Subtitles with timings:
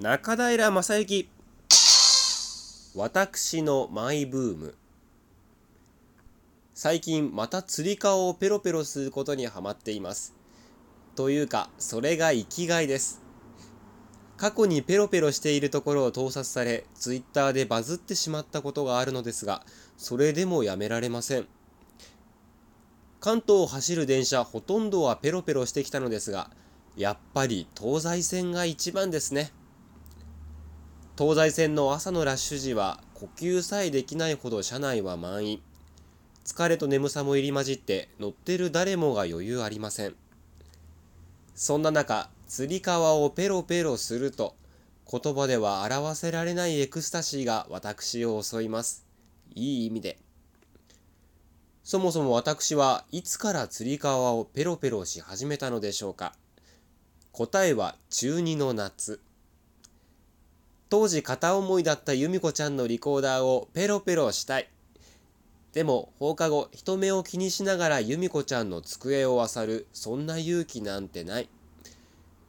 [0.00, 1.28] 中平正幸
[2.94, 4.74] 私のマイブーム。
[6.72, 10.36] 最近またつり革をペロペロすることにはまっています。
[11.16, 13.20] というかそれが生きがいです。
[14.36, 21.48] 過去にペロペロしているところを盗撮されツイッターでバズってしまったことがあるのですがそれでもやめられません。
[23.18, 26.50] 関東を走る電車ほとんどはペロペロしてきたのですが
[26.96, 29.50] やっぱり東西線が一番ですね。
[31.18, 35.62] 東西線の朝のラッシュ時は呼吸さえできないほど車内は満員。
[36.44, 40.14] 疲れと眠さも入り混じって乗ってる誰もが余裕ありません。
[41.56, 44.54] そんな中つり革をペロペロすると
[45.10, 49.04] 言葉では表せられないエクスタシーが私を襲います。
[49.56, 50.20] いい意味で。
[51.82, 56.36] そもそも私はいつからつり革をペロペロし始めたのでしょうか。
[57.32, 59.20] 答えは中2の夏。
[60.90, 64.68] 当時片思いだった由美子ちゃんのリコーダーをペロペロしたい。
[65.74, 71.48] でも放課後人目を気にしながら由美子ちゃんの机を漁るそんな勇気なんてない。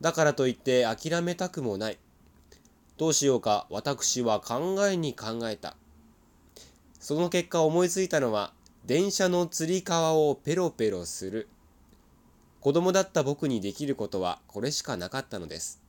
[0.00, 1.98] だからといって諦めたくもない。
[2.96, 5.76] どうしようか私は考えに考えた。
[7.00, 8.52] その結果思いついたのは
[8.86, 11.48] 電車のつり革をペロペロする。
[12.60, 15.87] 子供だった僕にできることはこれしかなかったのです。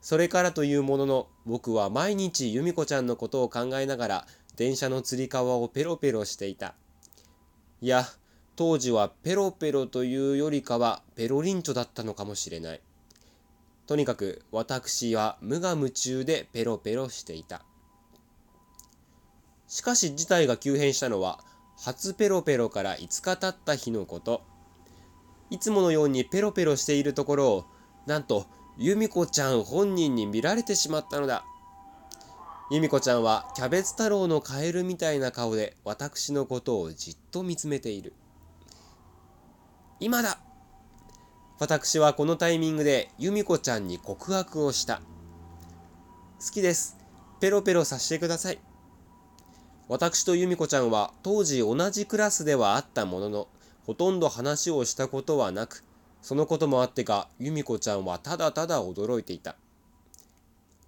[0.00, 6.74] それからというものの僕は毎日由美子ちゃんのことを考えながら電車のつり革をペロペロしていた。
[7.80, 8.06] いや、
[8.56, 12.80] 当時はペロペロというよりかはペロリンチョだったのかもしれない。
[13.86, 17.62] とにかく私は無我夢中でペロペロしていた。
[19.68, 21.40] しかし事態が急変したのは
[21.76, 24.42] 初ペロペロから5日経った日のこと。
[25.50, 27.64] いつものようにペロペロしているところを
[28.06, 28.46] なんと
[28.80, 31.44] 由美子ちゃん本人に見られてしまったのだ。
[32.70, 38.12] 由美子ちゃんはキャベツ太郎のカエルみたいな顔で私のことをじっと見つめている。
[39.98, 40.38] 今だ
[41.58, 45.02] 私はこのタイミングで由美子ちゃんに告白をした。
[46.40, 46.96] 好きです。
[47.40, 48.60] ペロペロさせてください。
[49.88, 53.48] 私と由美子ちゃんは当時同じクラスではあったものの、
[53.86, 55.82] ほとんど話をしたことはなく、
[56.22, 59.56] そのこともあってか、由美子ちゃんはただただ驚いていた。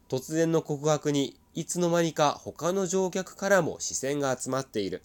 [0.09, 5.03] 突然の告白にいつの間にか他の乗客からも視線が集まっている。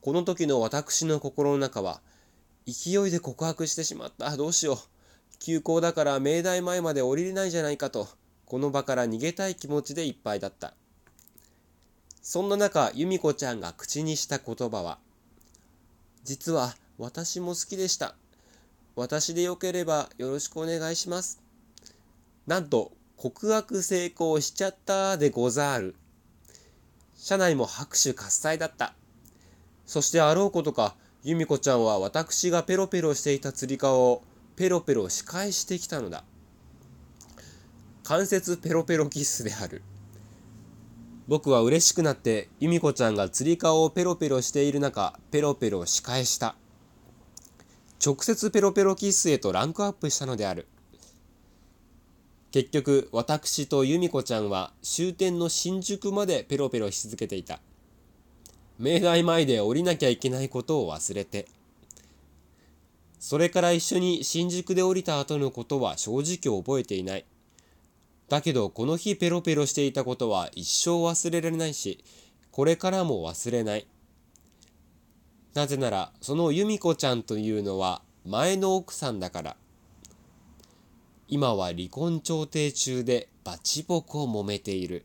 [0.00, 2.00] この時の私の心の中は、
[2.66, 4.36] 勢いで告白してしまった。
[4.36, 4.78] どうしよう。
[5.38, 8.08] 休校だから明大前まで降りれないじゃないかと、
[8.46, 10.74] この場から逃げたい気持ちでいっぱいだった。
[12.20, 14.98] そんな中、由美子ちゃんが口にした言葉は、
[16.24, 18.14] 実は私も好きでした。
[18.94, 21.40] 私でよければよろしくお願いします。
[22.46, 25.94] なんと、告白成功しちゃったでござる。
[27.16, 28.94] 社内も拍手喝采だった。
[29.86, 34.22] そしてあろうことか、由美子ちゃんは私がペロペロしていたつり革を
[34.56, 36.24] ペロペロ仕返してきたのだ。
[38.02, 39.82] 関節ペロペロキスである。
[41.28, 46.56] 僕は嬉しくなって由美子ちゃんがつり革をペロペロしている中、ペロペロ仕返した。
[48.04, 50.66] 直接ペロペロキッスへとランクアップしたのである。
[52.50, 57.60] 結局、私と由美子ちゃんは終点の新宿までペロペロし続けていた。
[58.78, 61.46] 明大前で降りなきゃいけないことを忘れて。
[63.20, 67.24] それから一緒に新宿で降りた後のことは正直覚えていない。
[68.28, 72.02] だけどこの日ペロペロしていたことは一生忘れられないし、
[72.50, 73.86] これからも忘れない。
[75.54, 79.56] なぜなら、その由美子ちゃんというのは前の奥さんだから。
[81.28, 85.04] 今は離婚調停中でバチボコ揉めている。